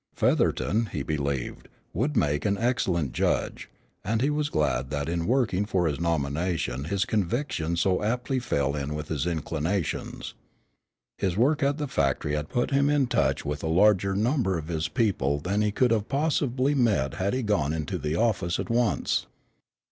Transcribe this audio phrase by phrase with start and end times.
[0.15, 3.69] Featherton, he believed, would make an excellent judge,
[4.03, 8.75] and he was glad that in working for his nomination his convictions so aptly fell
[8.75, 10.33] in with his inclinations.
[11.19, 14.69] His work at the factory had put him in touch with a larger number of
[14.69, 18.71] his people than he could have possibly met had he gone into the office at
[18.71, 19.27] once.